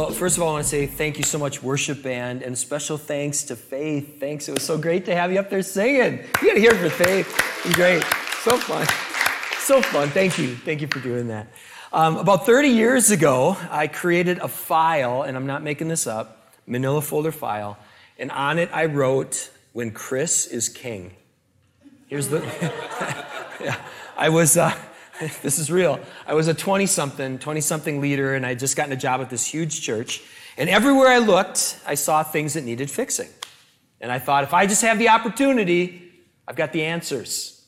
[0.00, 2.56] Well, first of all, I want to say thank you so much, worship band, and
[2.56, 4.18] special thanks to Faith.
[4.18, 4.48] Thanks.
[4.48, 6.20] It was so great to have you up there singing.
[6.40, 7.28] You got to hear it for Faith.
[7.74, 8.02] Great.
[8.42, 8.86] So fun.
[9.58, 10.08] So fun.
[10.08, 10.56] Thank you.
[10.56, 11.48] Thank you for doing that.
[11.92, 16.54] Um, about 30 years ago, I created a file, and I'm not making this up,
[16.66, 17.76] manila folder file,
[18.18, 21.14] and on it I wrote, When Chris is King.
[22.06, 22.38] Here's the.
[23.60, 23.76] yeah,
[24.16, 24.56] I was.
[24.56, 24.74] Uh,
[25.42, 26.00] this is real.
[26.26, 29.20] I was a 20 something, 20 something leader, and I had just gotten a job
[29.20, 30.22] at this huge church.
[30.56, 33.28] And everywhere I looked, I saw things that needed fixing.
[34.00, 36.10] And I thought, if I just have the opportunity,
[36.48, 37.66] I've got the answers.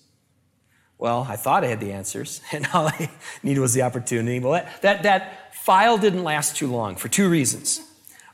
[0.99, 3.11] Well, I thought I had the answers, and all I
[3.43, 4.41] needed was the opportunity.
[4.41, 7.83] Well, that, that, that file didn't last too long for two reasons.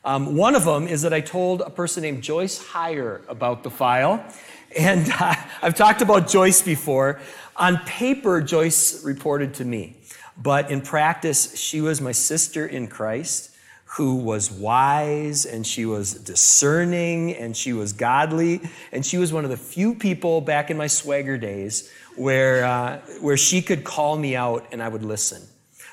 [0.04, 3.70] Um, one of them is that I told a person named Joyce Heyer about the
[3.70, 4.24] file.
[4.76, 7.20] And uh, I've talked about Joyce before.
[7.58, 9.96] On paper, Joyce reported to me,
[10.40, 13.50] but in practice, she was my sister in Christ
[13.92, 18.60] who was wise and she was discerning and she was godly.
[18.92, 22.98] And she was one of the few people back in my swagger days where, uh,
[23.20, 25.42] where she could call me out and I would listen.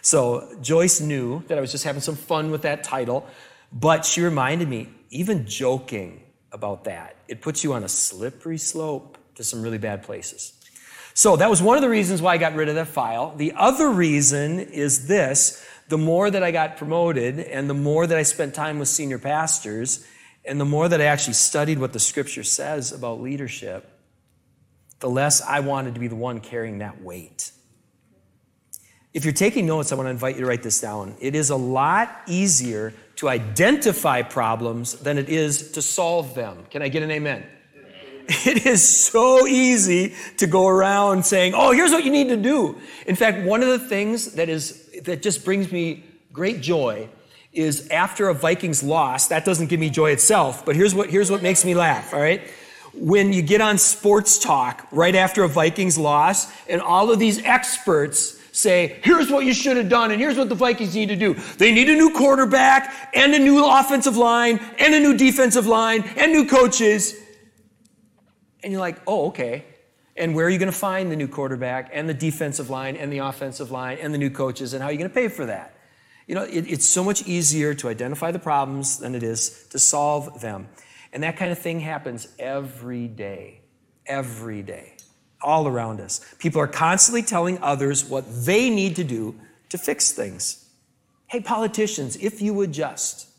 [0.01, 3.25] So Joyce knew that I was just having some fun with that title,
[3.71, 9.17] but she reminded me, even joking about that, it puts you on a slippery slope
[9.35, 10.54] to some really bad places.
[11.17, 13.33] So that was one of the reasons why I got rid of that file.
[13.37, 18.17] The other reason is this the more that I got promoted and the more that
[18.17, 20.05] I spent time with senior pastors
[20.43, 23.89] and the more that I actually studied what the scripture says about leadership,
[24.99, 27.51] the less I wanted to be the one carrying that weight.
[29.13, 31.15] If you're taking notes, I want to invite you to write this down.
[31.21, 36.65] It is a lot easier to identify problems than it is to solve them.
[36.69, 37.45] Can I get an amen?
[38.45, 42.77] It is so easy to go around saying, "Oh, here's what you need to do."
[43.05, 47.07] In fact, one of the things that is that just brings me great joy
[47.53, 51.31] is after a Vikings loss, that doesn't give me joy itself, but here's what here's
[51.31, 52.41] what makes me laugh, all right?
[52.93, 57.43] When you get on sports talk right after a Vikings loss and all of these
[57.43, 61.15] experts say, here's what you should have done, and here's what the Vikings need to
[61.15, 61.33] do.
[61.57, 66.03] They need a new quarterback, and a new offensive line, and a new defensive line,
[66.15, 67.15] and new coaches.
[68.65, 69.63] And you're like, oh, okay.
[70.17, 73.13] And where are you going to find the new quarterback and the defensive line and
[73.13, 75.45] the offensive line and the new coaches and how are you going to pay for
[75.45, 75.77] that?
[76.25, 79.77] You know, it, it's so much easier to identify the problems than it is to
[79.77, 80.67] solve them.
[81.13, 83.61] And that kind of thing happens every day,
[84.07, 84.97] every day,
[85.43, 86.25] all around us.
[86.39, 89.39] People are constantly telling others what they need to do
[89.69, 90.67] to fix things.
[91.27, 93.29] Hey, politicians, if you would just.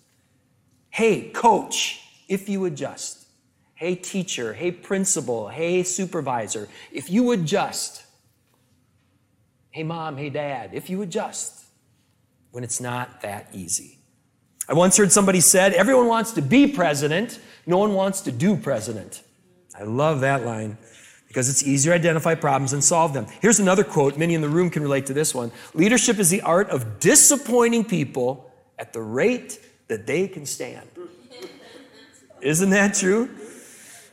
[0.91, 3.26] Hey, coach, if you would just
[3.77, 8.03] hey teacher, hey principal, hey supervisor, if you would just,
[9.71, 11.65] hey mom, hey dad, if you would just,
[12.51, 13.99] when it's not that easy.
[14.69, 18.57] I once heard somebody said, everyone wants to be president, no one wants to do
[18.57, 19.23] president.
[19.79, 20.79] I love that line
[21.29, 23.27] because it's easier to identify problems and solve them.
[23.43, 24.17] Here's another quote.
[24.17, 25.53] Many in the room can relate to this one.
[25.75, 30.89] Leadership is the art of disappointing people at the rate that they can stand.
[32.41, 33.29] Isn't that true?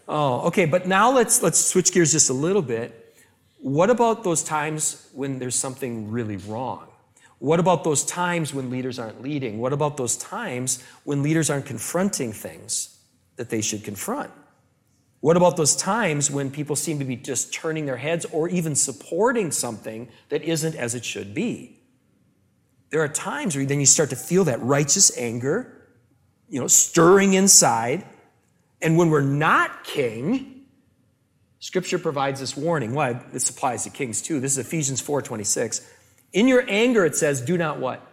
[0.08, 3.16] Oh, okay, but now let's let's switch gears just a little bit.
[3.60, 6.88] What about those times when there's something really wrong?
[7.40, 9.60] What about those times when leaders aren't leading?
[9.60, 12.98] What about those times when leaders aren't confronting things
[13.38, 14.32] that they should confront?
[15.20, 18.76] What about those times when people seem to be just turning their heads or even
[18.76, 21.80] supporting something that isn't as it should be?
[22.90, 25.88] There are times where then you start to feel that righteous anger,
[26.50, 28.06] you know, stirring inside,
[28.84, 30.66] and when we're not king,
[31.60, 32.94] Scripture provides this warning.
[32.94, 33.14] Why?
[33.14, 34.42] Well, this applies to kings too.
[34.42, 35.90] This is Ephesians 4:26.
[36.34, 38.06] In your anger, it says, do not what?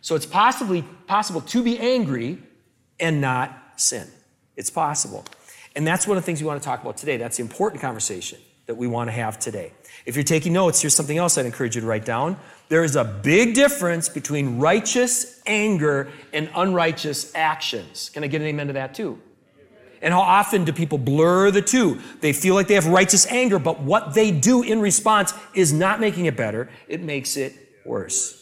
[0.00, 2.38] So it's possibly possible to be angry
[3.00, 4.06] and not sin.
[4.54, 5.24] It's possible.
[5.74, 7.16] And that's one of the things we want to talk about today.
[7.16, 9.72] That's the important conversation that we want to have today.
[10.06, 12.36] If you're taking notes, here's something else I'd encourage you to write down.
[12.68, 18.10] There is a big difference between righteous anger and unrighteous actions.
[18.10, 19.20] Can I get an amen to that too?
[20.00, 22.00] And how often do people blur the two?
[22.20, 25.98] They feel like they have righteous anger, but what they do in response is not
[25.98, 27.54] making it better, it makes it
[27.86, 28.40] worse.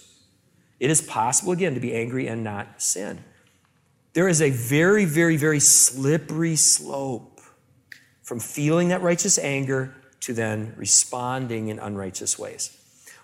[0.81, 3.23] It is possible, again, to be angry and not sin.
[4.15, 7.41] There is a very, very, very slippery slope
[8.23, 12.77] from feeling that righteous anger to then responding in unrighteous ways.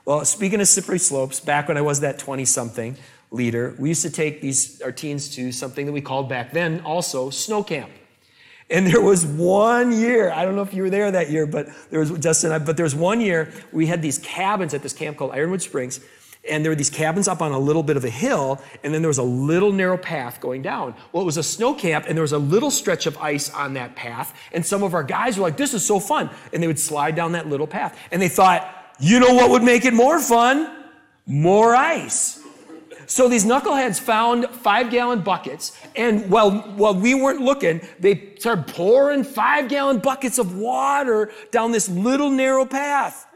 [0.04, 2.96] Well, speaking of slippery slopes, back when I was that 20 something
[3.30, 6.80] leader, we used to take these, our teens to something that we called back then
[6.80, 7.90] also snow camp.
[8.70, 11.68] And there was one year, I don't know if you were there that year, but
[11.90, 15.16] there was Justin, but there was one year we had these cabins at this camp
[15.16, 16.00] called Ironwood Springs.
[16.48, 19.02] And there were these cabins up on a little bit of a hill, and then
[19.02, 20.94] there was a little narrow path going down.
[21.12, 23.74] Well, it was a snow camp, and there was a little stretch of ice on
[23.74, 26.30] that path, and some of our guys were like, This is so fun.
[26.52, 27.98] And they would slide down that little path.
[28.10, 30.74] And they thought, You know what would make it more fun?
[31.26, 32.40] More ice.
[33.06, 38.66] So these knuckleheads found five gallon buckets, and while, while we weren't looking, they started
[38.66, 43.26] pouring five gallon buckets of water down this little narrow path.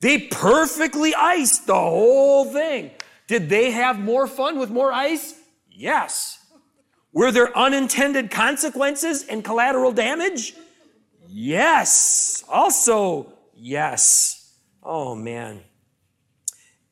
[0.00, 2.90] They perfectly iced the whole thing.
[3.26, 5.34] Did they have more fun with more ice?
[5.70, 6.44] Yes.
[7.12, 10.54] Were there unintended consequences and collateral damage?
[11.28, 12.42] Yes.
[12.48, 14.54] Also, yes.
[14.82, 15.60] Oh, man.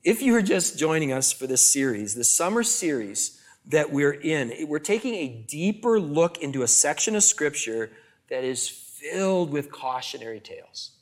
[0.05, 4.53] If you are just joining us for this series, the summer series that we're in,
[4.69, 7.91] we're taking a deeper look into a section of Scripture
[8.29, 10.98] that is filled with cautionary tales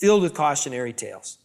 [0.00, 1.38] filled with cautionary tales.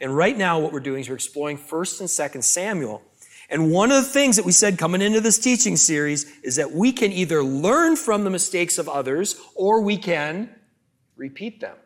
[0.00, 3.02] And right now, what we're doing is we're exploring 1st and 2nd Samuel.
[3.50, 6.72] And one of the things that we said coming into this teaching series is that
[6.72, 10.54] we can either learn from the mistakes of others or we can
[11.16, 11.76] repeat them.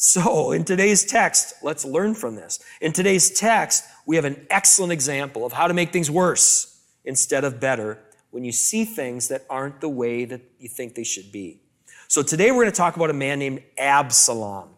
[0.00, 2.60] So, in today's text, let's learn from this.
[2.80, 7.42] In today's text, we have an excellent example of how to make things worse instead
[7.42, 7.98] of better
[8.30, 11.60] when you see things that aren't the way that you think they should be.
[12.06, 14.68] So, today we're going to talk about a man named Absalom.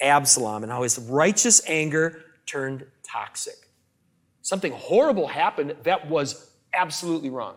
[0.00, 3.68] Absalom and how his righteous anger turned toxic.
[4.42, 7.56] Something horrible happened that was absolutely wrong.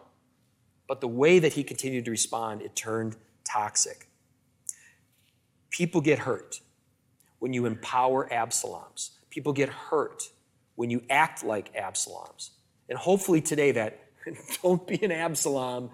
[0.88, 3.16] But the way that he continued to respond, it turned
[3.46, 4.08] toxic.
[5.70, 6.60] People get hurt
[7.40, 9.12] when you empower Absaloms.
[9.30, 10.24] People get hurt
[10.76, 12.50] when you act like Absaloms.
[12.90, 14.11] And hopefully today that
[14.64, 15.92] don't be an Absalom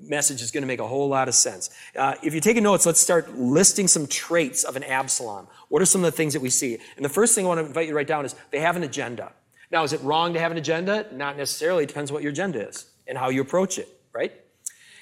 [0.00, 1.70] message is going to make a whole lot of sense.
[1.96, 5.46] Uh, if you're taking notes, let's start listing some traits of an Absalom.
[5.68, 6.78] What are some of the things that we see?
[6.96, 8.76] And the first thing I want to invite you to write down is they have
[8.76, 9.32] an agenda.
[9.70, 11.06] Now, is it wrong to have an agenda?
[11.12, 11.84] Not necessarily.
[11.84, 14.32] It depends what your agenda is and how you approach it, right?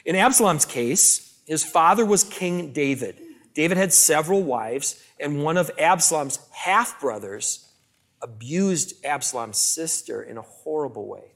[0.05, 3.19] In Absalom's case, his father was King David.
[3.55, 7.73] David had several wives, and one of Absalom's half brothers
[8.21, 11.33] abused Absalom's sister in a horrible way.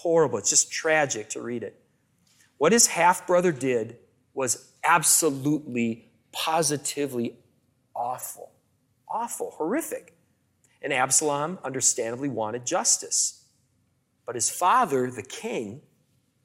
[0.00, 0.38] Horrible.
[0.38, 1.78] It's just tragic to read it.
[2.56, 3.98] What his half brother did
[4.32, 7.36] was absolutely, positively
[7.94, 8.50] awful.
[9.06, 10.16] Awful, horrific.
[10.80, 13.44] And Absalom understandably wanted justice.
[14.24, 15.82] But his father, the king,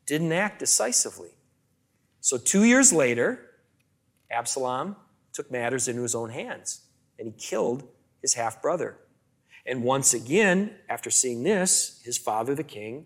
[0.05, 1.29] didn't act decisively.
[2.19, 3.51] So two years later,
[4.29, 4.97] Absalom
[5.31, 6.81] took matters into his own hands
[7.17, 7.87] and he killed
[8.21, 8.97] his half brother.
[9.65, 13.05] And once again, after seeing this, his father, the king,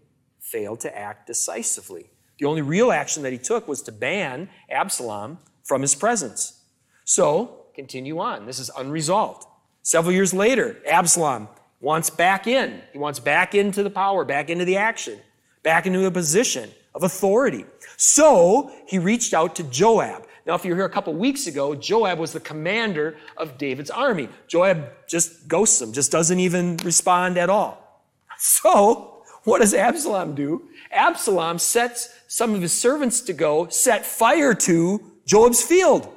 [0.51, 2.09] failed to act decisively.
[2.39, 6.63] The only real action that he took was to ban Absalom from his presence.
[7.05, 8.45] So, continue on.
[8.45, 9.45] This is unresolved.
[9.81, 11.49] Several years later, Absalom
[11.81, 12.81] wants back in.
[12.91, 15.19] He wants back into the power, back into the action,
[15.63, 17.65] back into a position of authority.
[17.97, 20.25] So, he reached out to Joab.
[20.45, 23.91] Now, if you were here a couple weeks ago, Joab was the commander of David's
[23.91, 24.29] army.
[24.47, 28.05] Joab just ghosts him, just doesn't even respond at all.
[28.37, 29.08] So,
[29.43, 30.69] what does Absalom do?
[30.91, 36.13] Absalom sets some of his servants to go set fire to Joab's field.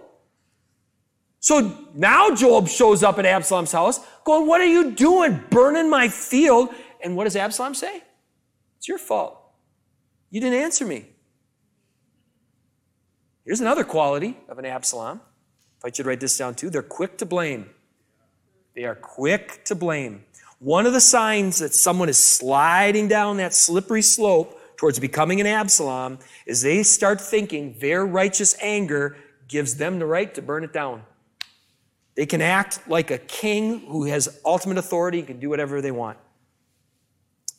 [1.40, 5.42] So now Joab shows up at Absalom's house going, What are you doing?
[5.50, 6.68] Burning my field.
[7.02, 8.02] And what does Absalom say?
[8.78, 9.38] It's your fault.
[10.30, 11.06] You didn't answer me.
[13.44, 15.20] Here's another quality of an Absalom.
[15.78, 17.70] If I should write this down too, they're quick to blame.
[18.74, 20.24] They are quick to blame.
[20.62, 25.46] One of the signs that someone is sliding down that slippery slope towards becoming an
[25.48, 29.16] Absalom is they start thinking their righteous anger
[29.48, 31.02] gives them the right to burn it down.
[32.14, 35.90] They can act like a king who has ultimate authority and can do whatever they
[35.90, 36.16] want.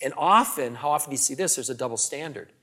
[0.01, 1.55] And often, how often do you see this?
[1.55, 2.53] There's a double standard.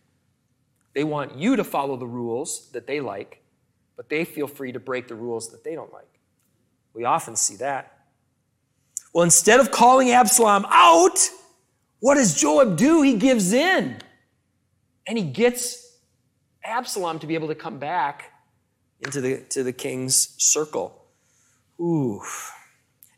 [0.94, 3.42] They want you to follow the rules that they like,
[3.94, 6.18] but they feel free to break the rules that they don't like.
[6.94, 7.99] We often see that.
[9.12, 11.18] Well, instead of calling Absalom out,
[11.98, 13.02] what does Joab do?
[13.02, 13.98] He gives in.
[15.06, 15.98] And he gets
[16.62, 18.32] Absalom to be able to come back
[19.00, 21.04] into the, to the king's circle.
[21.80, 22.22] Ooh.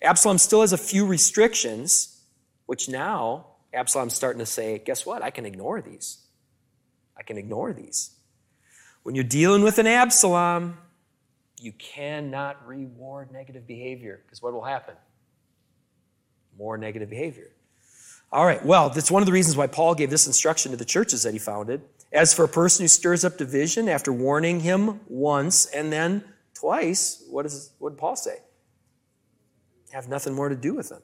[0.01, 2.21] Absalom still has a few restrictions,
[2.67, 5.23] which now Absalom's starting to say, guess what?
[5.23, 6.19] I can ignore these.
[7.17, 8.11] I can ignore these.
[9.03, 10.79] When you're dealing with an Absalom,
[11.61, 14.95] you cannot reward negative behavior because what will happen?
[16.59, 17.51] More negative behavior.
[18.33, 20.85] All right, well, that's one of the reasons why Paul gave this instruction to the
[20.85, 21.83] churches that he founded.
[22.13, 27.25] As for a person who stirs up division after warning him once and then twice,
[27.29, 28.39] what, is, what did Paul say?
[29.93, 31.03] Have nothing more to do with them.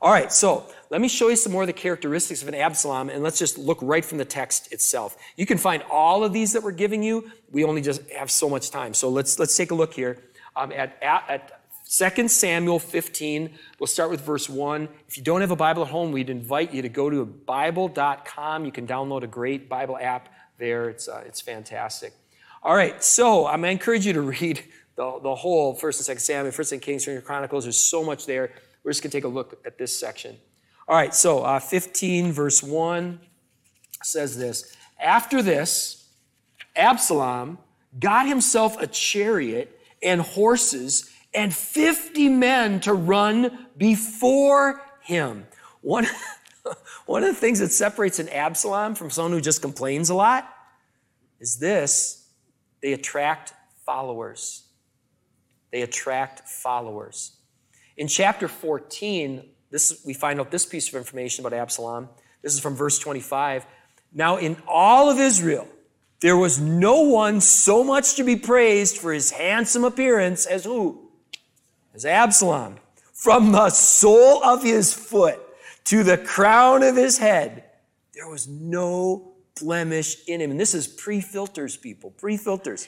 [0.00, 3.10] All right, so let me show you some more of the characteristics of an Absalom,
[3.10, 5.16] and let's just look right from the text itself.
[5.36, 7.32] You can find all of these that we're giving you.
[7.50, 8.94] We only just have so much time.
[8.94, 10.22] So let's, let's take a look here
[10.54, 11.57] um, at, at, at
[11.88, 13.50] 2 Samuel 15.
[13.78, 14.88] We'll start with verse 1.
[15.08, 18.66] If you don't have a Bible at home, we'd invite you to go to Bible.com.
[18.66, 20.28] You can download a great Bible app
[20.58, 20.90] there.
[20.90, 22.12] It's, uh, it's fantastic.
[22.62, 24.62] All right, so I'm going to encourage you to read
[24.96, 27.64] the, the whole 1st and 2nd Samuel, 1st and Kings, 2nd Chronicles.
[27.64, 28.52] There's so much there.
[28.84, 30.36] We're just going to take a look at this section.
[30.86, 33.18] All right, so uh, 15, verse 1
[34.02, 36.06] says this After this,
[36.76, 37.58] Absalom
[37.98, 45.46] got himself a chariot and horses and 50 men to run before him.
[45.82, 46.04] One,
[47.06, 50.52] one of the things that separates an Absalom from someone who just complains a lot
[51.38, 52.28] is this
[52.82, 53.54] they attract
[53.86, 54.64] followers.
[55.70, 57.36] They attract followers.
[57.96, 62.08] In chapter 14, this, we find out this piece of information about Absalom.
[62.42, 63.64] This is from verse 25.
[64.12, 65.68] Now, in all of Israel,
[66.20, 71.07] there was no one so much to be praised for his handsome appearance as who?
[71.98, 72.76] As Absalom.
[73.12, 75.40] From the sole of his foot
[75.86, 77.64] to the crown of his head,
[78.14, 80.52] there was no blemish in him.
[80.52, 82.86] And this is pre filters, people, pre filters.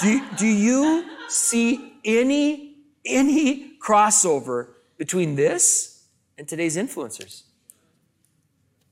[0.00, 6.06] do, do you see any, any crossover between this
[6.38, 7.42] and today's influencers.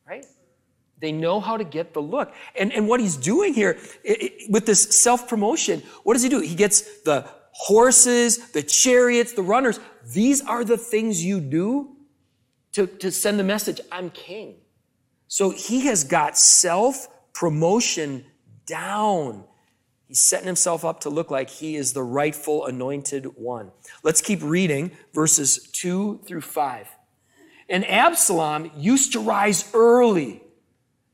[0.06, 0.26] Right?
[0.98, 2.34] They know how to get the look.
[2.54, 6.28] And, and what he's doing here it, it, with this self promotion, what does he
[6.28, 6.40] do?
[6.40, 9.78] He gets the horses, the chariots, the runners.
[10.12, 11.96] These are the things you do
[12.72, 14.56] to, to send the message I'm king.
[15.28, 18.24] So he has got self promotion
[18.66, 19.44] down.
[20.06, 23.70] He's setting himself up to look like he is the rightful anointed one.
[24.02, 26.88] Let's keep reading verses 2 through 5.
[27.68, 30.42] And Absalom used to rise early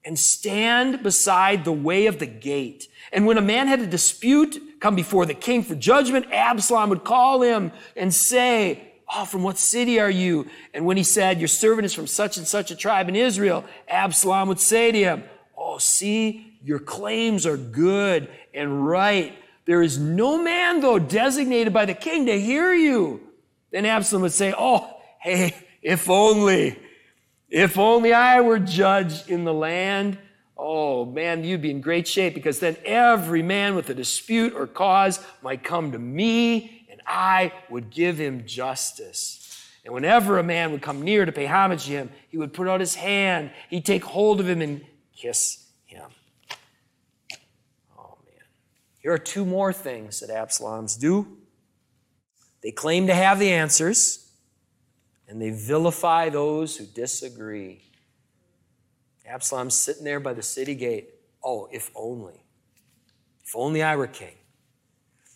[0.02, 2.88] and stand beside the way of the gate.
[3.12, 7.04] And when a man had a dispute come before the king for judgment, Absalom would
[7.04, 10.47] call him and say, Oh, from what city are you?
[10.75, 13.64] And when he said, Your servant is from such and such a tribe in Israel,
[13.88, 15.25] Absalom would say to him,
[15.56, 19.37] Oh, see, your claims are good and right.
[19.64, 23.21] There is no man, though, designated by the king to hear you.
[23.71, 24.88] Then Absalom would say, Oh,
[25.21, 26.78] hey, if only,
[27.49, 30.18] if only I were judge in the land.
[30.56, 34.66] Oh, man, you'd be in great shape because then every man with a dispute or
[34.66, 39.42] cause might come to me and I would give him justice.
[39.84, 42.68] And whenever a man would come near to pay homage to him, he would put
[42.68, 44.84] out his hand, he'd take hold of him and
[45.14, 46.10] kiss him.
[47.96, 48.44] Oh man.
[49.00, 51.36] Here are two more things that Absaloms do
[52.62, 54.28] they claim to have the answers,
[55.28, 57.82] and they vilify those who disagree.
[59.26, 61.11] Absalom's sitting there by the city gate.
[61.42, 62.45] Oh, if only.
[63.45, 64.35] If only I were king.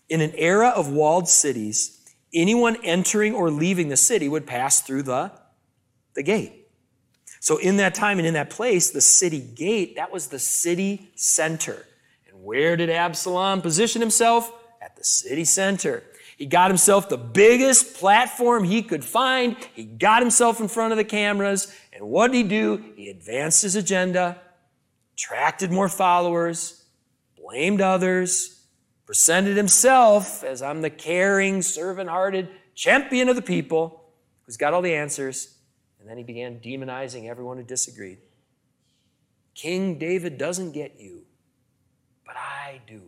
[0.08, 2.00] In an era of walled cities,
[2.34, 5.32] anyone entering or leaving the city would pass through the,
[6.14, 6.68] the gate.
[7.40, 11.10] So, in that time and in that place, the city gate, that was the city
[11.14, 11.86] center.
[12.28, 14.52] And where did Absalom position himself?
[14.82, 16.02] At the city center.
[16.40, 19.56] He got himself the biggest platform he could find.
[19.74, 21.72] He got himself in front of the cameras.
[21.92, 22.82] And what did he do?
[22.96, 24.40] He advanced his agenda,
[25.12, 26.82] attracted more followers,
[27.36, 28.64] blamed others,
[29.04, 34.02] presented himself as I'm the caring, servant hearted champion of the people
[34.46, 35.58] who's got all the answers.
[36.00, 38.16] And then he began demonizing everyone who disagreed.
[39.54, 41.26] King David doesn't get you
[42.30, 43.00] but I do,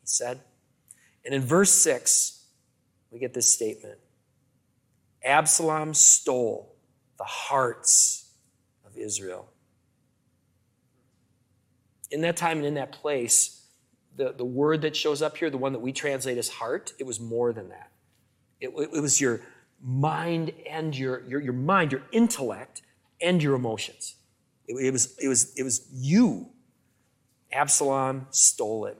[0.00, 0.40] he said.
[1.24, 2.44] And in verse 6,
[3.10, 3.98] we get this statement
[5.24, 6.74] Absalom stole
[7.16, 8.30] the hearts
[8.84, 9.48] of Israel.
[12.10, 13.66] In that time and in that place,
[14.16, 17.06] the, the word that shows up here, the one that we translate as heart, it
[17.06, 17.90] was more than that.
[18.60, 19.40] It, it was your
[19.82, 22.82] mind and your, your, your mind, your intellect,
[23.20, 24.16] and your emotions.
[24.68, 26.50] It, it, was, it, was, it was you
[27.54, 28.98] Absalom stole it.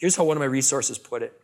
[0.00, 1.38] Here's how one of my resources put it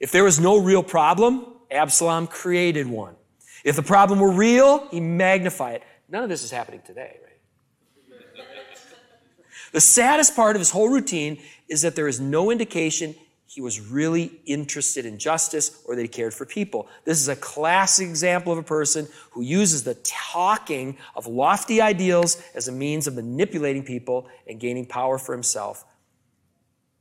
[0.00, 3.16] If there was no real problem, Absalom created one.
[3.64, 5.82] If the problem were real, he magnified it.
[6.08, 8.46] None of this is happening today, right?
[9.72, 13.14] the saddest part of his whole routine is that there is no indication
[13.46, 16.86] he was really interested in justice or that he cared for people.
[17.04, 22.40] This is a classic example of a person who uses the talking of lofty ideals
[22.54, 25.84] as a means of manipulating people and gaining power for himself.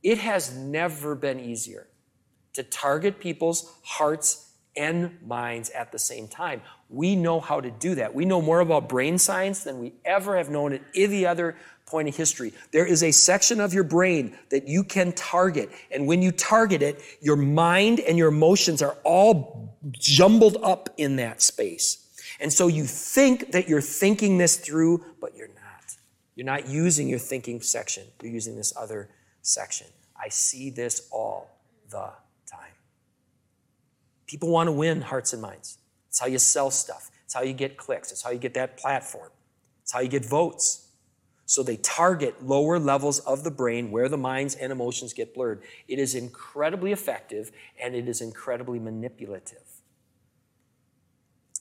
[0.03, 1.87] It has never been easier
[2.53, 6.61] to target people's hearts and minds at the same time.
[6.89, 8.13] We know how to do that.
[8.13, 12.07] We know more about brain science than we ever have known at any other point
[12.07, 12.53] in history.
[12.71, 15.69] There is a section of your brain that you can target.
[15.91, 21.15] And when you target it, your mind and your emotions are all jumbled up in
[21.15, 22.03] that space.
[22.39, 25.95] And so you think that you're thinking this through, but you're not.
[26.35, 29.09] You're not using your thinking section, you're using this other
[29.47, 29.87] section.
[30.21, 31.49] I see this all
[31.89, 32.11] the
[32.45, 32.73] time.
[34.25, 35.77] People want to win hearts and minds.
[36.09, 38.77] It's how you sell stuff, it's how you get clicks, it's how you get that
[38.77, 39.29] platform,
[39.83, 40.87] it's how you get votes.
[41.45, 45.61] So they target lower levels of the brain where the minds and emotions get blurred.
[45.87, 47.51] It is incredibly effective
[47.81, 49.63] and it is incredibly manipulative.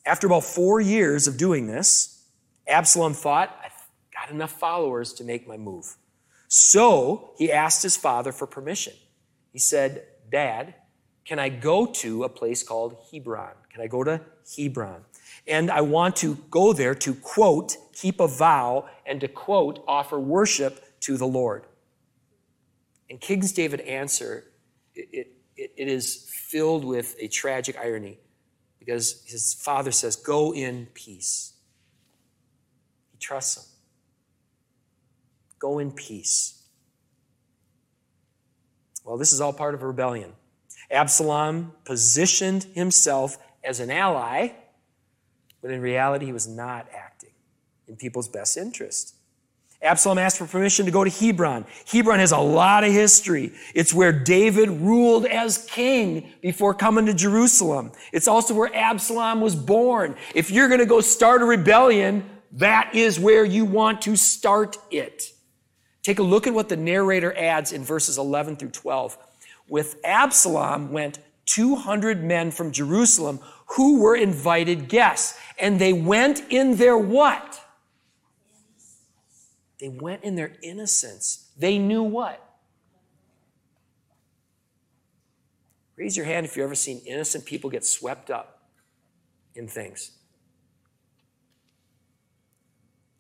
[0.04, 2.24] After about four years of doing this,
[2.66, 5.96] Absalom thought, I've got enough followers to make my move.
[6.48, 8.94] So he asked his father for permission.
[9.52, 10.74] He said, Dad,
[11.24, 13.54] can I go to a place called Hebron?
[13.72, 14.20] Can I go to
[14.56, 15.04] Hebron?
[15.46, 20.18] And I want to go there to quote, keep a vow, and to quote, offer
[20.18, 21.66] worship to the Lord.
[23.10, 24.44] And King's David answer,
[24.94, 28.18] it, it, it is filled with a tragic irony
[28.78, 31.54] because his father says, Go in peace.
[33.12, 33.75] He trusts him.
[35.66, 36.62] Go in peace.
[39.04, 40.32] Well, this is all part of a rebellion.
[40.90, 44.52] Absalom positioned himself as an ally
[45.66, 47.32] but in reality, he was not acting
[47.88, 49.16] in people's best interest.
[49.82, 51.66] Absalom asked for permission to go to Hebron.
[51.90, 53.52] Hebron has a lot of history.
[53.74, 57.90] It's where David ruled as king before coming to Jerusalem.
[58.12, 60.14] It's also where Absalom was born.
[60.36, 64.76] If you're going to go start a rebellion, that is where you want to start
[64.92, 65.32] it.
[66.06, 69.18] Take a look at what the narrator adds in verses 11 through 12.
[69.68, 75.36] With Absalom went 200 men from Jerusalem who were invited guests.
[75.58, 77.60] And they went in their what?
[79.80, 81.50] They went in their innocence.
[81.58, 82.40] They knew what?
[85.96, 88.62] Raise your hand if you've ever seen innocent people get swept up
[89.56, 90.12] in things.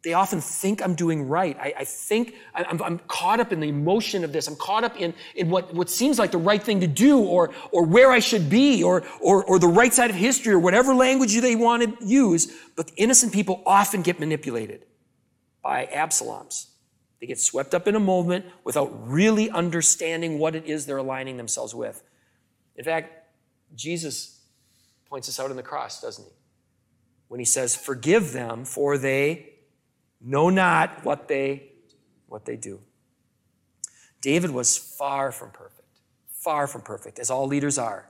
[0.06, 1.58] They often think I'm doing right.
[1.58, 4.46] I, I think I'm, I'm, caught up in the emotion of this.
[4.46, 7.52] I'm caught up in, in what, what seems like the right thing to do or,
[7.72, 10.94] or where I should be or, or, or the right side of history or whatever
[10.94, 12.46] language they want to use.
[12.76, 14.86] But innocent people often get manipulated
[15.60, 16.68] by Absaloms.
[17.20, 21.36] They get swept up in a moment without really understanding what it is they're aligning
[21.36, 22.00] themselves with.
[22.76, 23.26] In fact,
[23.74, 24.40] Jesus
[25.10, 26.30] points this out on the cross, doesn't he?
[27.26, 29.54] When he says, Forgive them, for they
[30.26, 31.70] know not what they
[32.26, 32.80] what they do.
[34.20, 38.08] David was far from perfect, far from perfect, as all leaders are.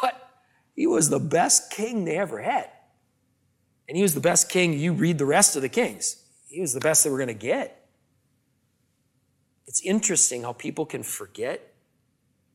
[0.00, 0.30] But
[0.74, 2.70] he was the best king they ever had.
[3.88, 6.22] And he was the best king, you read the rest of the kings.
[6.48, 7.88] He was the best they were going to get.
[9.66, 11.74] It's interesting how people can forget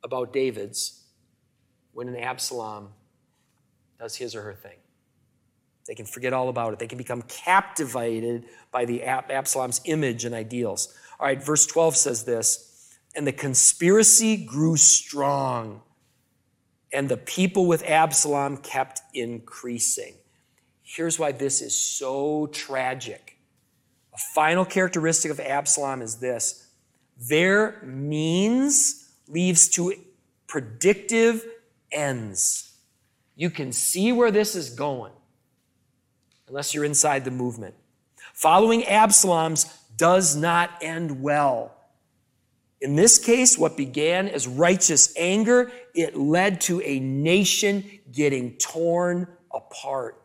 [0.03, 1.03] about David's
[1.91, 2.89] when an Absalom
[3.99, 4.77] does his or her thing.
[5.89, 6.77] They can forget all about it.
[6.77, 10.95] They can become captivated by the Absalom's image and ideals.
[11.19, 15.81] All right, verse 12 says this And the conspiracy grew strong,
[16.93, 20.13] and the people with Absalom kept increasing.
[20.83, 23.39] Here's why this is so tragic.
[24.13, 26.67] A final characteristic of Absalom is this
[27.17, 29.95] their means leads to
[30.45, 31.43] predictive
[31.91, 32.75] ends.
[33.35, 35.13] You can see where this is going
[36.49, 37.75] unless you're inside the movement.
[38.33, 41.75] Following Absalom's does not end well.
[42.81, 49.27] In this case, what began as righteous anger, it led to a nation getting torn
[49.53, 50.21] apart.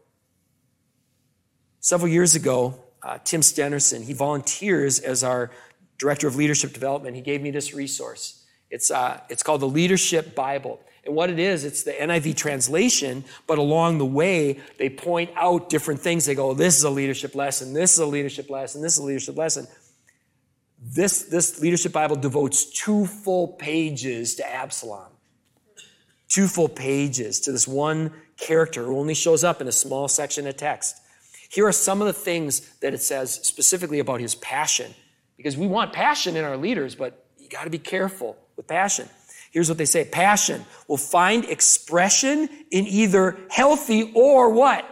[1.80, 5.50] Several years ago, uh, Tim Stenerson, he volunteers as our
[5.98, 7.16] director of leadership development.
[7.16, 8.44] He gave me this resource.
[8.70, 10.80] It's, uh, it's called the Leadership Bible.
[11.06, 15.68] And what it is, it's the NIV translation, but along the way, they point out
[15.68, 16.24] different things.
[16.24, 19.04] They go, this is a leadership lesson, this is a leadership lesson, this is a
[19.04, 19.66] leadership lesson.
[20.80, 25.10] This, this leadership Bible devotes two full pages to Absalom.
[26.28, 30.46] Two full pages to this one character who only shows up in a small section
[30.46, 30.96] of text.
[31.48, 34.92] Here are some of the things that it says specifically about his passion,
[35.36, 39.08] because we want passion in our leaders, but you got to be careful with passion.
[39.54, 44.84] Here's what they say passion will find expression in either healthy or what?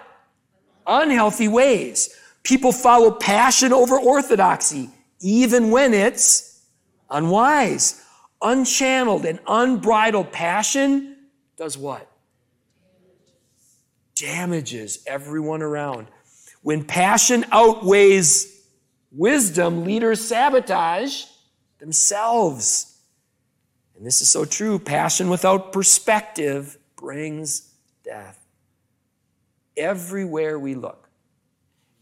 [0.87, 2.16] Unhealthy ways.
[2.44, 4.88] People follow passion over orthodoxy,
[5.20, 6.64] even when it's
[7.11, 8.01] unwise.
[8.40, 11.16] Unchanneled and unbridled passion
[11.57, 12.09] does what?
[14.22, 16.07] damages everyone around.
[16.62, 18.46] When passion outweighs
[19.11, 21.25] wisdom, leaders sabotage
[21.81, 22.91] themselves.
[24.02, 24.80] And this is so true.
[24.80, 27.70] Passion without perspective brings
[28.02, 28.44] death.
[29.76, 31.08] Everywhere we look,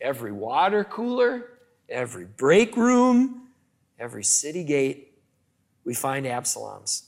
[0.01, 1.59] every water cooler,
[1.91, 3.49] every break room,
[3.99, 5.13] every city gate,
[5.85, 7.03] we find Absaloms.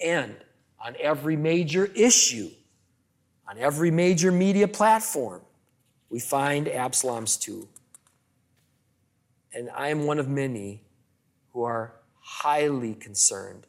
[0.00, 0.36] And
[0.78, 2.50] on every major issue,
[3.48, 5.42] on every major media platform,
[6.10, 7.66] we find Absaloms too.
[9.52, 10.80] And I am one of many
[11.52, 11.92] who are
[12.42, 13.66] highly concerned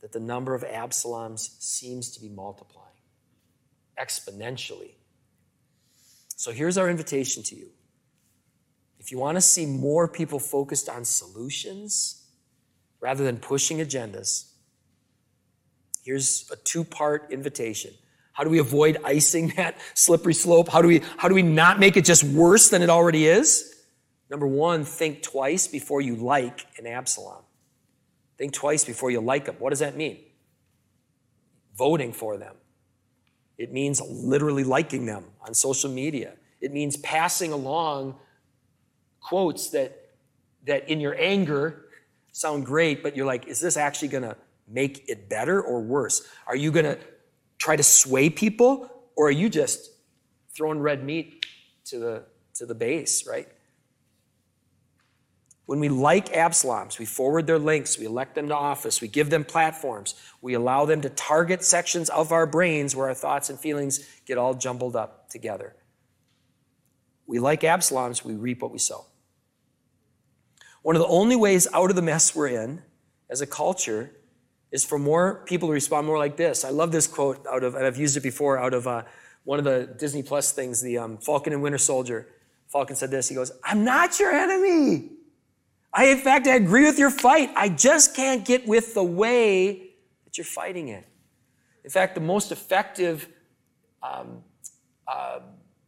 [0.00, 2.86] that the number of Absaloms seems to be multiplying
[3.98, 4.94] exponentially.
[6.36, 7.68] So here's our invitation to you.
[8.98, 12.26] If you want to see more people focused on solutions
[13.00, 14.50] rather than pushing agendas,
[16.04, 17.92] here's a two part invitation.
[18.32, 20.68] How do we avoid icing that slippery slope?
[20.68, 23.72] How do, we, how do we not make it just worse than it already is?
[24.28, 27.44] Number one, think twice before you like an Absalom.
[28.38, 29.56] Think twice before you like them.
[29.58, 30.18] What does that mean?
[31.76, 32.56] Voting for them.
[33.58, 36.34] It means literally liking them on social media.
[36.60, 38.16] It means passing along
[39.20, 40.10] quotes that,
[40.66, 41.86] that in your anger
[42.32, 44.36] sound great, but you're like, is this actually going to
[44.68, 46.26] make it better or worse?
[46.46, 46.98] Are you going to
[47.58, 49.90] try to sway people, or are you just
[50.54, 51.46] throwing red meat
[51.86, 53.48] to the, to the base, right?
[55.66, 59.30] When we like Absaloms, we forward their links, we elect them to office, we give
[59.30, 63.58] them platforms, we allow them to target sections of our brains where our thoughts and
[63.58, 65.74] feelings get all jumbled up together.
[67.26, 69.06] We like Absaloms, we reap what we sow.
[70.82, 72.82] One of the only ways out of the mess we're in
[73.28, 74.12] as a culture
[74.70, 76.64] is for more people to respond more like this.
[76.64, 79.02] I love this quote out of, and I've used it before, out of uh,
[79.42, 82.28] one of the Disney Plus things, the um, Falcon and Winter Soldier.
[82.68, 83.28] Falcon said this.
[83.28, 85.15] He goes, I'm not your enemy.
[85.96, 87.50] I, in fact, I agree with your fight.
[87.56, 89.92] I just can't get with the way
[90.24, 91.06] that you're fighting it.
[91.84, 93.26] In fact, the most effective
[94.02, 94.42] um,
[95.08, 95.38] uh,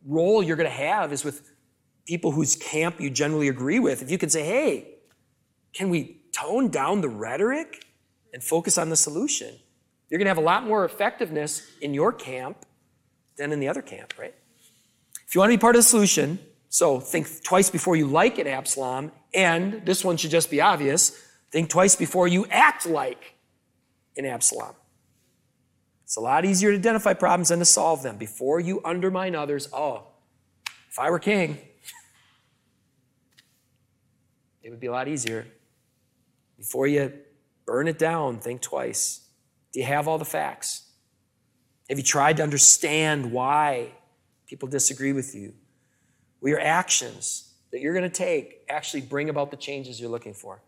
[0.06, 1.52] role you're going to have is with
[2.06, 4.00] people whose camp you generally agree with.
[4.00, 4.94] If you can say, hey,
[5.74, 7.84] can we tone down the rhetoric
[8.32, 9.54] and focus on the solution?
[10.08, 12.64] You're going to have a lot more effectiveness in your camp
[13.36, 14.34] than in the other camp, right?
[15.26, 16.38] If you want to be part of the solution,
[16.68, 21.24] so think twice before you like an Absalom, and this one should just be obvious
[21.50, 23.34] think twice before you act like
[24.16, 24.74] an Absalom.
[26.04, 28.16] It's a lot easier to identify problems than to solve them.
[28.16, 30.04] Before you undermine others, oh,
[30.90, 31.58] if I were king,
[34.62, 35.46] it would be a lot easier.
[36.56, 37.12] Before you
[37.66, 39.20] burn it down, think twice.
[39.72, 40.90] Do you have all the facts?
[41.88, 43.92] Have you tried to understand why
[44.46, 45.52] people disagree with you?
[46.40, 50.34] Will your actions that you're going to take actually bring about the changes you're looking
[50.34, 50.60] for?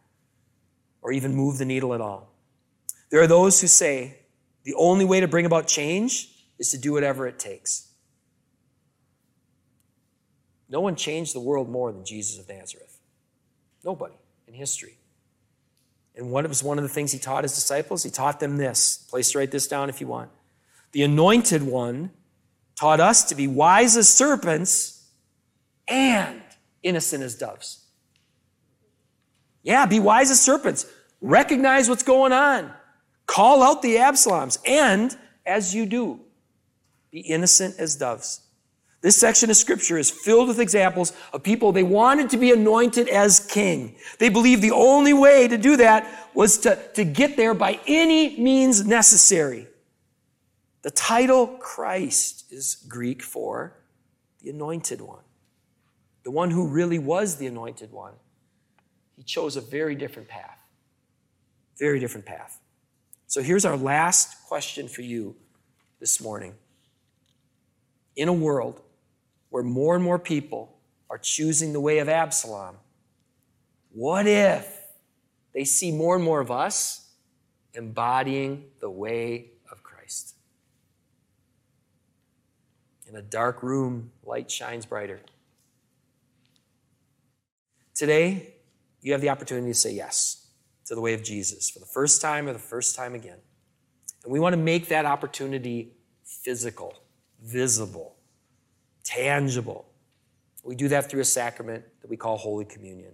[1.02, 2.30] Or even move the needle at all?
[3.11, 4.18] There are those who say
[4.64, 7.88] the only way to bring about change is to do whatever it takes.
[10.68, 12.98] No one changed the world more than Jesus of Nazareth.
[13.85, 14.14] Nobody
[14.46, 14.98] in history.
[16.14, 18.02] And what was one of the things he taught his disciples?
[18.02, 18.98] He taught them this.
[19.11, 20.30] Place to write this down if you want.
[20.92, 22.11] The anointed one
[22.76, 25.00] taught us to be wise as serpents
[25.90, 26.40] and
[26.83, 27.85] innocent as doves.
[29.62, 30.87] Yeah, be wise as serpents.
[31.20, 32.72] Recognize what's going on.
[33.26, 34.59] Call out the Absaloms.
[34.66, 36.20] And as you do,
[37.11, 38.40] be innocent as doves.
[39.03, 43.09] This section of scripture is filled with examples of people they wanted to be anointed
[43.09, 43.96] as king.
[44.18, 48.38] They believed the only way to do that was to, to get there by any
[48.38, 49.68] means necessary.
[50.83, 53.74] The title Christ is Greek for
[54.42, 55.24] the anointed one
[56.22, 58.14] the one who really was the anointed one,
[59.16, 60.59] he chose a very different path.
[61.78, 62.61] Very different path.
[63.26, 65.37] So here's our last question for you
[66.00, 66.54] this morning.
[68.16, 68.80] In a world
[69.50, 70.76] where more and more people
[71.09, 72.76] are choosing the way of Absalom,
[73.92, 74.78] what if
[75.52, 77.09] they see more and more of us
[77.74, 80.35] embodying the way of Christ?
[83.09, 85.20] In a dark room, light shines brighter.
[88.01, 88.55] Today,
[89.03, 90.47] you have the opportunity to say yes
[90.87, 93.37] to the way of Jesus for the first time or the first time again.
[94.25, 95.93] And we want to make that opportunity
[96.25, 96.95] physical,
[97.43, 98.17] visible,
[99.05, 99.85] tangible.
[100.65, 103.13] We do that through a sacrament that we call Holy Communion.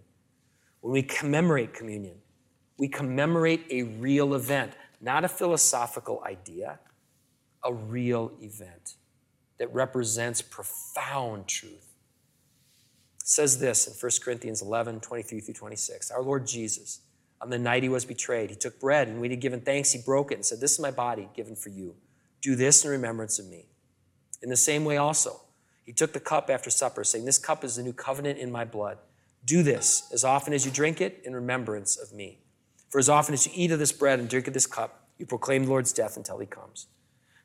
[0.83, 2.19] When we commemorate communion,
[2.79, 6.79] we commemorate a real event, not a philosophical idea,
[7.65, 8.95] a real event.
[9.59, 11.96] that represents profound truth.
[13.29, 16.13] Says this in 1 Corinthians 11 23 through 26.
[16.13, 17.01] Our Lord Jesus,
[17.41, 19.91] on the night he was betrayed, he took bread, and when he had given thanks,
[19.91, 21.97] he broke it and said, This is my body given for you.
[22.41, 23.67] Do this in remembrance of me.
[24.45, 25.41] In the same way, also,
[25.85, 28.65] he took the cup after supper, saying, This cup is the new covenant in my
[28.65, 28.99] blood.
[29.45, 32.39] Do this as often as you drink it in remembrance of me.
[32.91, 35.27] For as often as you eat of this bread and drink of this cup, you
[35.27, 36.87] proclaim the Lord's death until he comes.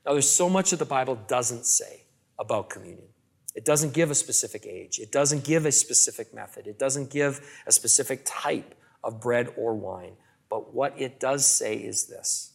[0.06, 2.04] Now, there's so much that the Bible doesn't say
[2.38, 3.08] about communion.
[3.54, 7.42] It doesn't give a specific age, it doesn't give a specific method, it doesn't give
[7.68, 10.14] a specific type of bread or wine.
[10.50, 12.54] But what it does say is this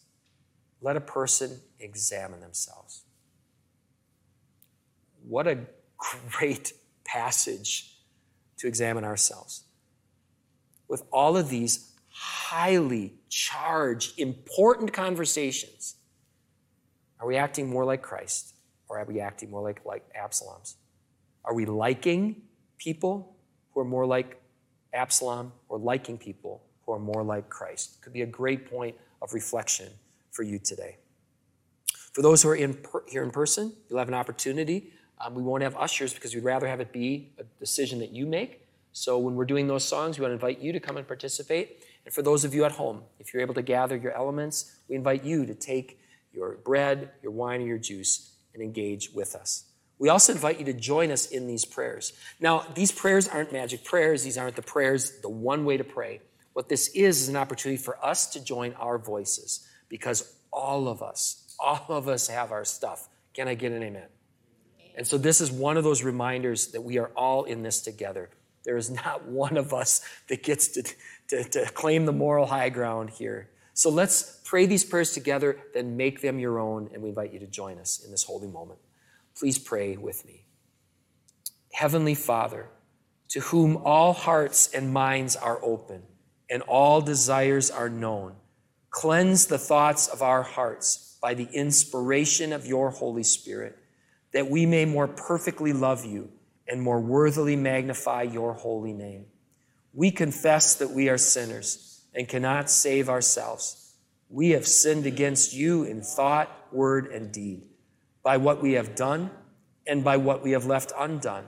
[0.80, 3.04] let a person examine themselves.
[5.26, 6.72] What a great
[7.04, 7.96] passage
[8.59, 9.64] to examine ourselves.
[10.88, 15.96] With all of these highly charged, important conversations,
[17.18, 18.54] are we acting more like Christ
[18.88, 20.76] or are we acting more like, like Absalom's?
[21.46, 22.42] Are we liking
[22.76, 23.37] people
[23.72, 24.40] who are more like
[24.92, 28.02] Absalom or liking people who are more like Christ?
[28.02, 29.88] Could be a great point of reflection
[30.32, 30.96] for you today.
[32.12, 34.92] For those who are in per, here in person, you'll have an opportunity.
[35.20, 38.26] Um, we won't have ushers because we'd rather have it be a decision that you
[38.26, 38.66] make.
[38.92, 41.85] So when we're doing those songs, we want to invite you to come and participate.
[42.04, 44.96] And for those of you at home, if you're able to gather your elements, we
[44.96, 46.00] invite you to take
[46.32, 49.64] your bread, your wine, or your juice and engage with us.
[49.98, 52.12] We also invite you to join us in these prayers.
[52.38, 54.24] Now, these prayers aren't magic prayers.
[54.24, 56.20] These aren't the prayers, the one way to pray.
[56.52, 61.02] What this is is an opportunity for us to join our voices because all of
[61.02, 63.09] us, all of us have our stuff.
[63.35, 64.09] Can I get an amen?
[64.96, 68.30] And so this is one of those reminders that we are all in this together.
[68.64, 70.82] There is not one of us that gets to,
[71.28, 73.50] to, to claim the moral high ground here.
[73.74, 77.38] So let's pray these prayers together, then make them your own, and we invite you
[77.40, 78.78] to join us in this holy moment.
[79.37, 80.46] Please pray with me.
[81.72, 82.68] Heavenly Father,
[83.29, 86.03] to whom all hearts and minds are open
[86.49, 88.37] and all desires are known,
[88.88, 93.77] cleanse the thoughts of our hearts by the inspiration of your Holy Spirit,
[94.33, 96.31] that we may more perfectly love you
[96.66, 99.27] and more worthily magnify your holy name.
[99.92, 103.96] We confess that we are sinners and cannot save ourselves.
[104.31, 107.64] We have sinned against you in thought, word, and deed
[108.26, 109.30] by what we have done
[109.86, 111.44] and by what we have left undone.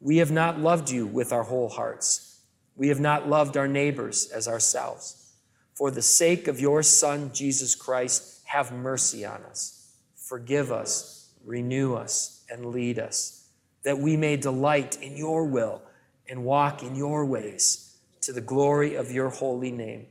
[0.00, 2.42] We have not loved you with our whole hearts.
[2.76, 5.32] We have not loved our neighbors as ourselves.
[5.72, 9.94] For the sake of your Son, Jesus Christ, have mercy on us.
[10.14, 13.48] Forgive us, renew us, and lead us,
[13.82, 15.80] that we may delight in your will
[16.28, 20.04] and walk in your ways to the glory of your holy name.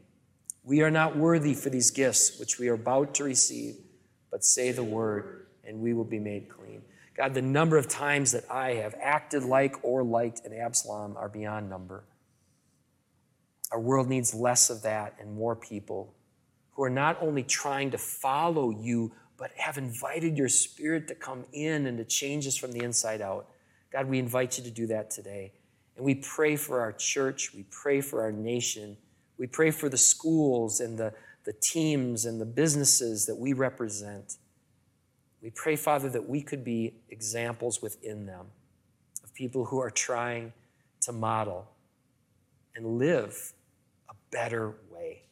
[0.63, 3.75] We are not worthy for these gifts which we are about to receive,
[4.31, 5.42] but say the word
[5.73, 6.83] and we will be made clean.
[7.17, 11.29] God, the number of times that I have acted like or liked an Absalom are
[11.29, 12.03] beyond number.
[13.71, 16.13] Our world needs less of that and more people
[16.71, 21.45] who are not only trying to follow you, but have invited your spirit to come
[21.53, 23.47] in and to change us from the inside out.
[23.91, 25.53] God, we invite you to do that today.
[25.95, 27.53] And we pray for our church.
[27.53, 28.97] We pray for our nation.
[29.37, 31.13] We pray for the schools and the,
[31.45, 34.37] the teams and the businesses that we represent.
[35.43, 38.47] We pray, Father, that we could be examples within them
[39.25, 40.53] of people who are trying
[41.01, 41.67] to model
[42.77, 43.51] and live
[44.09, 45.23] a better way.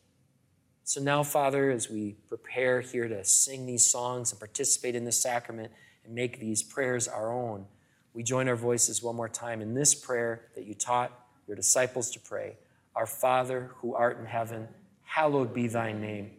[0.84, 5.22] So now, Father, as we prepare here to sing these songs and participate in this
[5.22, 5.72] sacrament
[6.04, 7.66] and make these prayers our own,
[8.14, 12.12] we join our voices one more time in this prayer that you taught your disciples
[12.12, 12.58] to pray
[12.98, 14.68] Our Father, who art in heaven,
[15.04, 16.32] hallowed be thy name.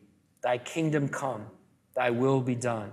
[0.42, 1.46] Thy kingdom come,
[1.94, 2.92] thy will be done